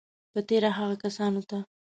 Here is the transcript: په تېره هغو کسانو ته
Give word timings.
په 0.33 0.39
تېره 0.47 0.69
هغو 0.77 0.95
کسانو 1.03 1.41
ته 1.49 1.57